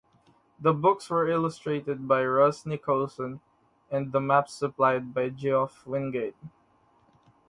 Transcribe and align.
The 0.59 0.73
books 0.73 1.07
were 1.11 1.27
illustrated 1.29 2.07
by 2.07 2.25
Russ 2.25 2.65
Nicholson 2.65 3.39
and 3.91 4.11
the 4.11 4.19
maps 4.19 4.51
supplied 4.51 5.13
by 5.13 5.29
Geoff 5.29 5.85
Wingate. 5.85 6.33